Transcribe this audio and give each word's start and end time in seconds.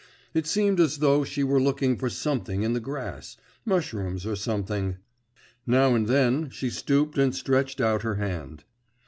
It 0.33 0.47
seemed 0.47 0.79
as 0.79 0.97
though 0.97 1.23
she 1.23 1.43
were 1.43 1.61
looking 1.61 1.95
for 1.95 2.09
something 2.09 2.63
in 2.63 2.73
the 2.73 2.79
grass 2.79 3.37
mushrooms 3.65 4.25
or 4.25 4.35
something; 4.35 4.97
now 5.67 5.93
and 5.93 6.07
then, 6.07 6.49
she 6.49 6.71
stooped 6.71 7.19
and 7.19 7.35
stretched 7.35 7.79
out 7.79 8.01
her 8.01 8.15
hand. 8.15 8.63